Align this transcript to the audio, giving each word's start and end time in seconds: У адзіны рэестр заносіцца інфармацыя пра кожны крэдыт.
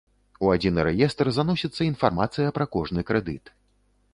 У 0.45 0.47
адзіны 0.53 0.85
рэестр 0.87 1.29
заносіцца 1.37 1.81
інфармацыя 1.91 2.55
пра 2.57 2.65
кожны 2.77 3.07
крэдыт. 3.11 3.53